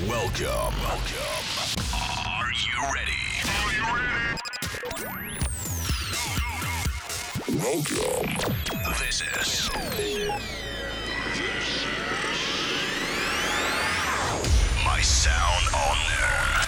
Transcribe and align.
Welcome. 0.00 0.74
Welcome. 0.82 1.44
Are 1.94 2.50
you 2.52 2.76
ready? 2.92 3.22
Are 3.46 3.72
you 3.72 3.84
ready? 3.94 4.38
Welcome. 7.60 8.28
This 8.98 9.22
is. 9.22 9.70
My 14.84 15.00
sound 15.00 15.66
on 15.74 15.98
there. 16.10 16.66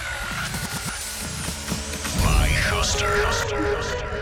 My 2.23 2.47
Huster. 2.69 4.16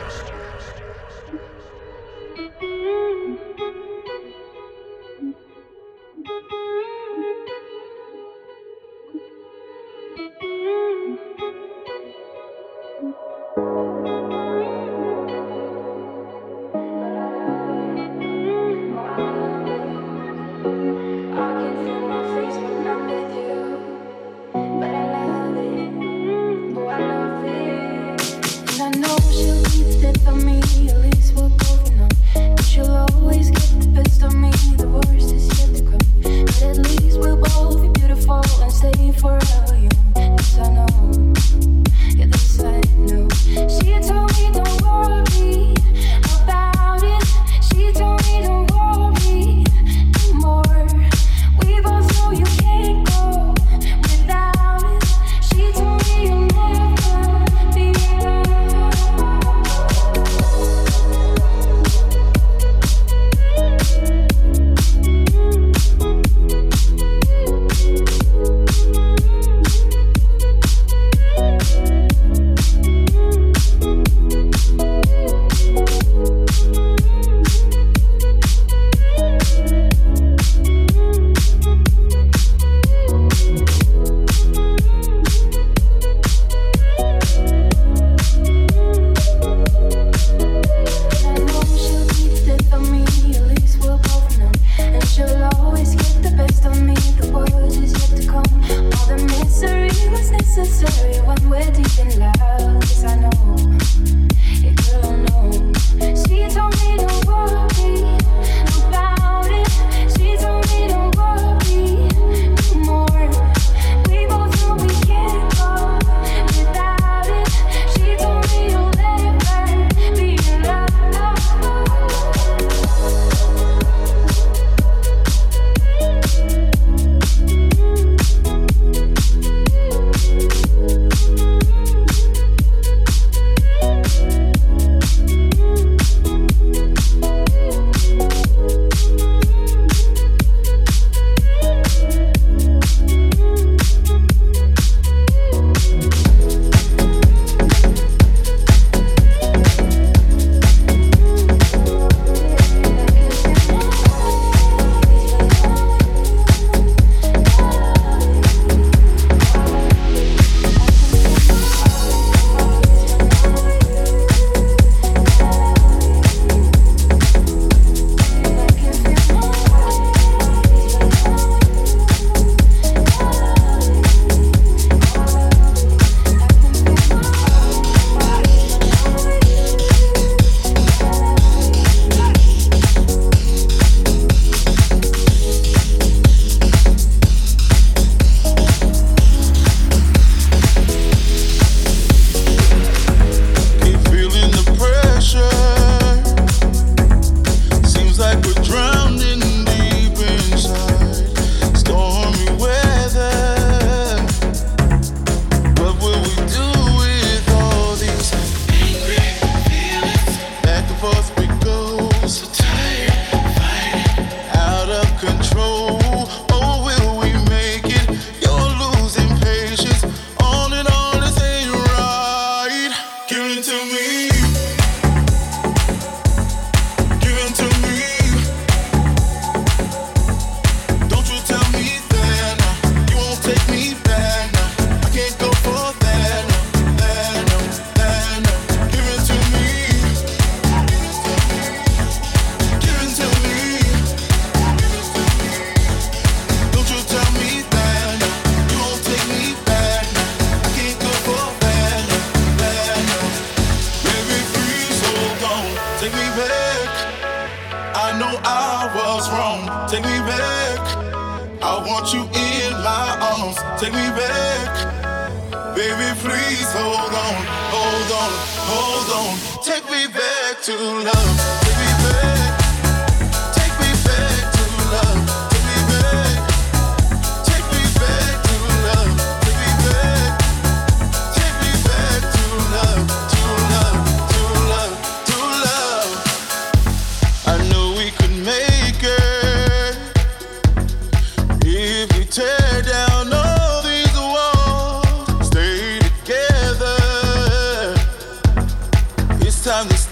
This 299.65 300.05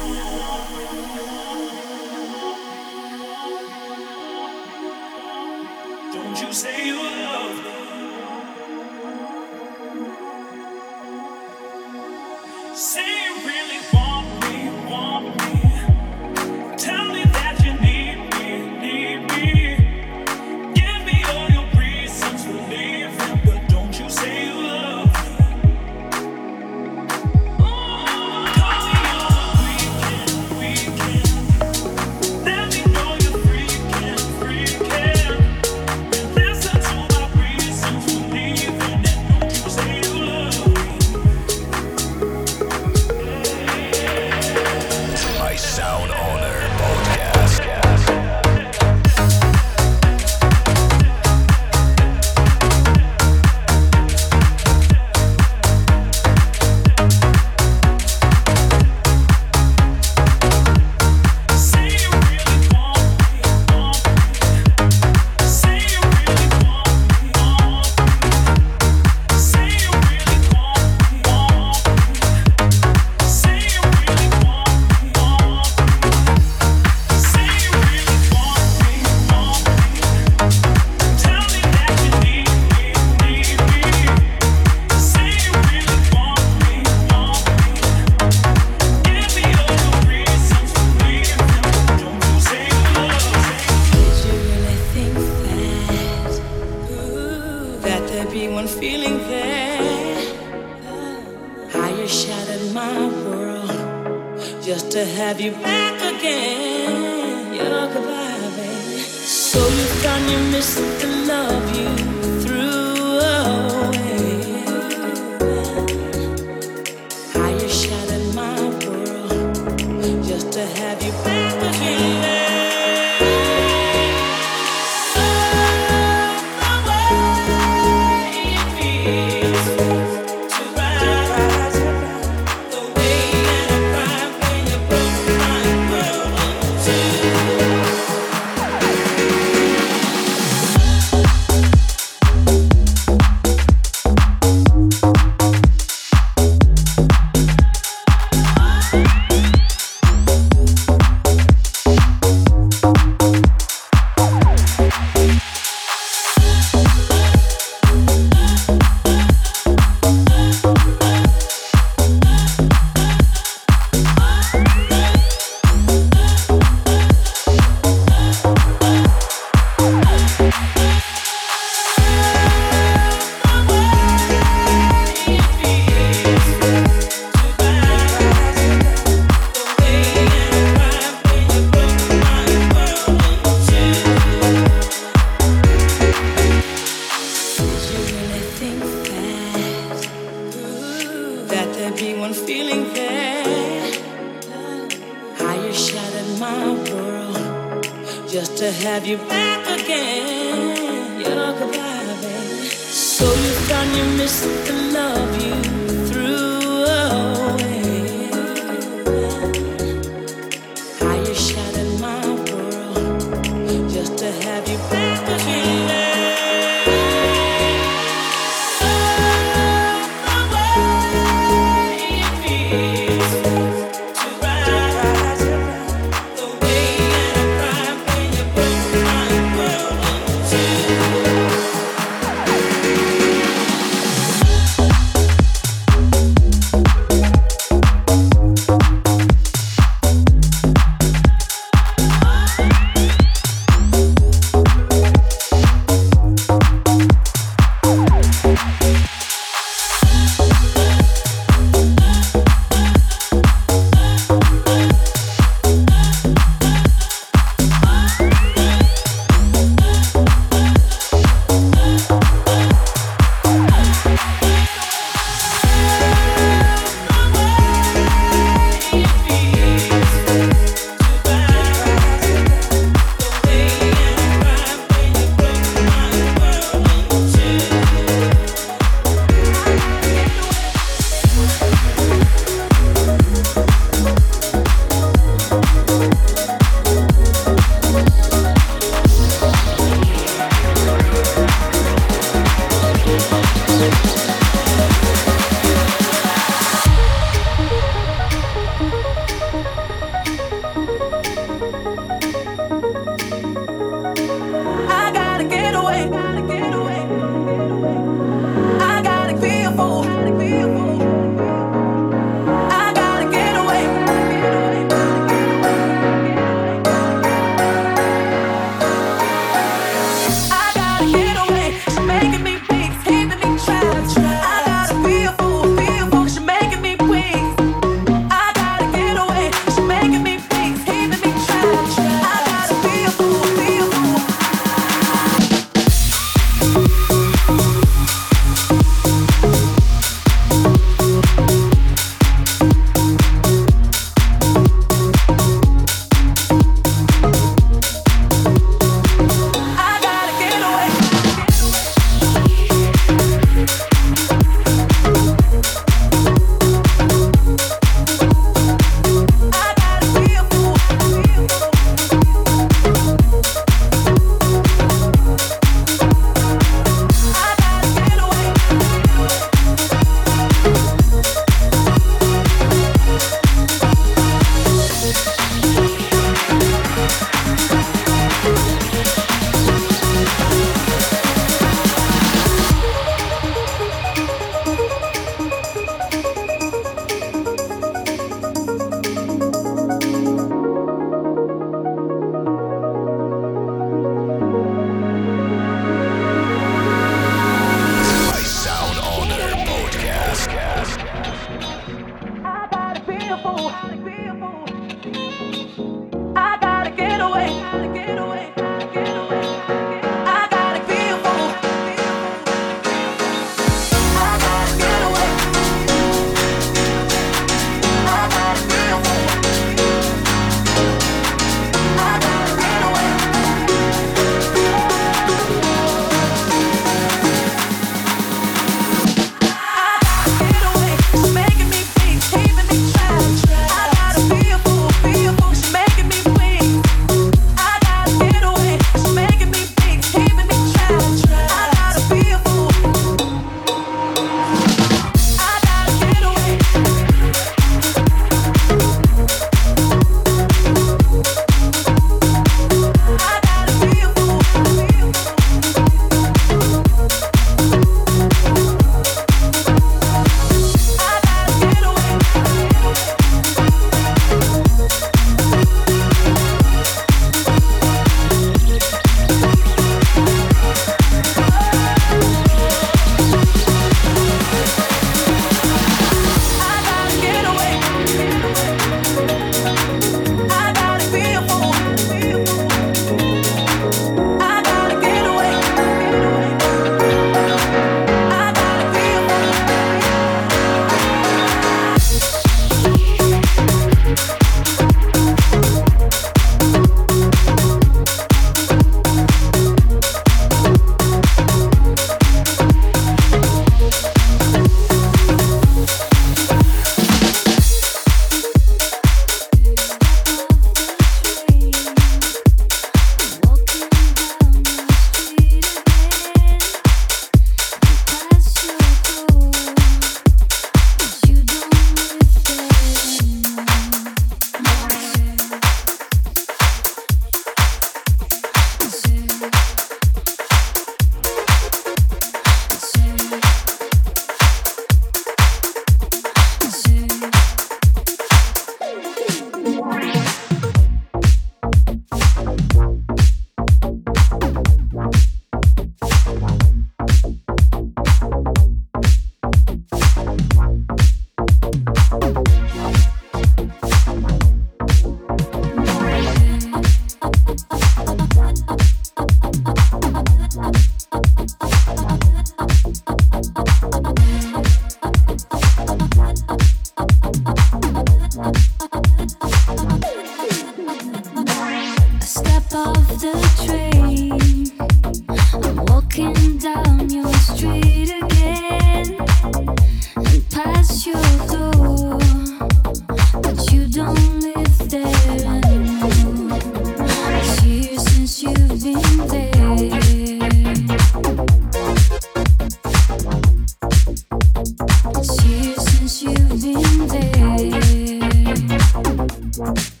Bye. 599.61 600.00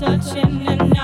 touching 0.00 0.66
and 0.66 0.99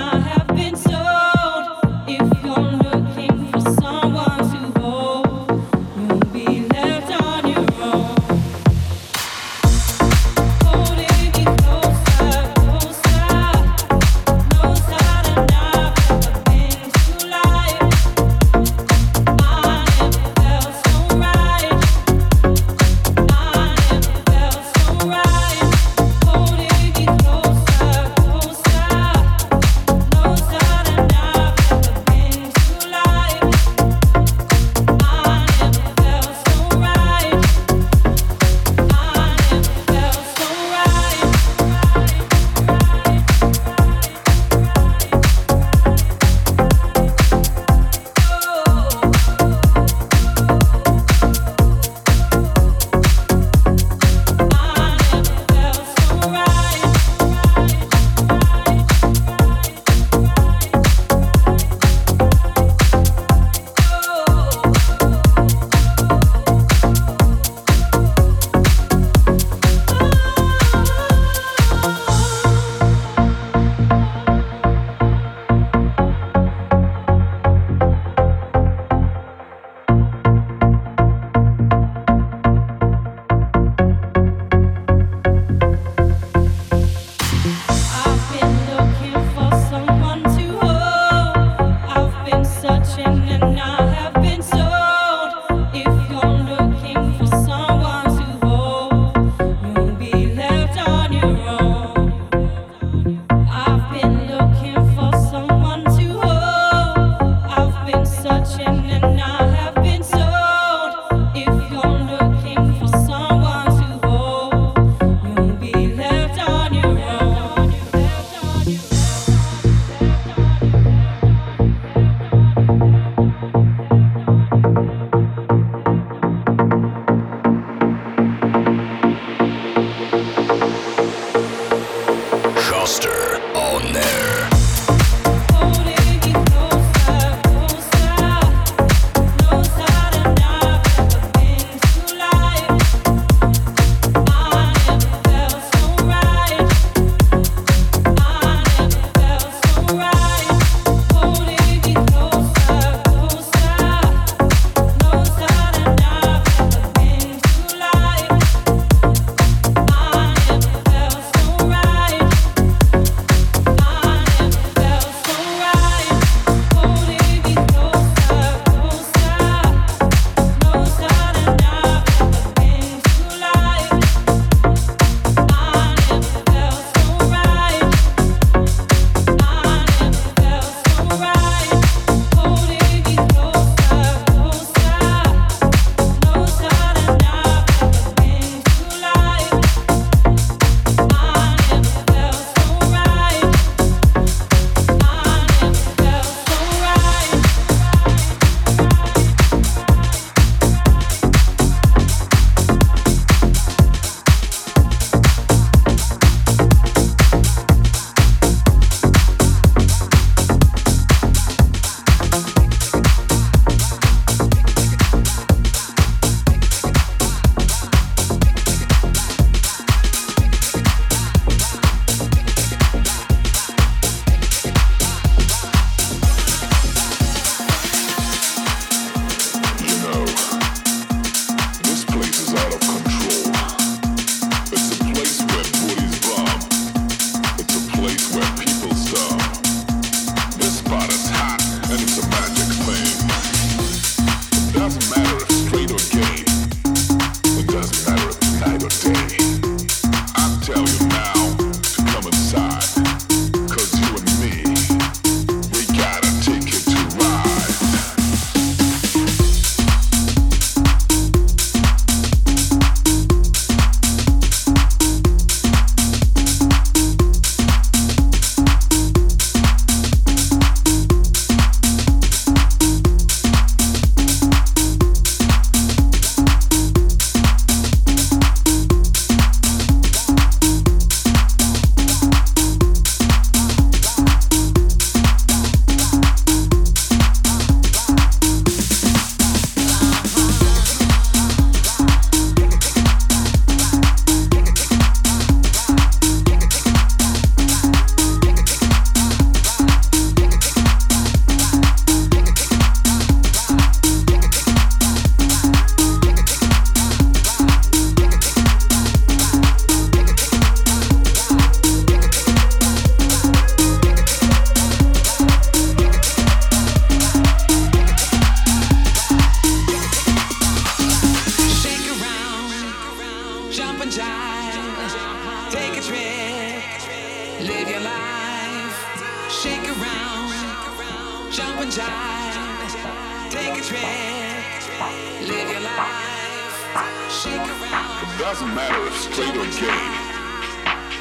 doesn't 338.39 338.75
matter 338.75 339.07
if 339.07 339.15
straight 339.15 339.57
or 339.57 339.65
gay. 339.81 340.07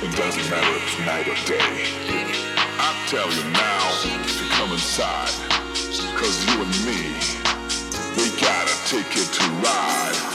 It 0.05 0.11
doesn't 0.17 0.49
matter 0.49 0.75
if 0.75 0.83
it's 0.83 0.99
night 1.05 1.27
or 1.29 1.35
day. 1.47 1.85
I 2.77 2.93
tell 3.07 3.31
you 3.31 3.43
now 3.51 4.01
to 4.03 4.43
come 4.55 4.71
inside. 4.73 5.31
Cause 6.17 6.45
you 6.45 6.61
and 6.61 6.75
me, 6.85 6.99
we 8.17 8.29
gotta 8.41 8.75
take 8.87 9.15
it 9.15 9.31
to 9.33 9.43
ride. 9.63 10.34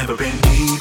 never 0.00 0.16
been 0.16 0.40
deep. 0.40 0.79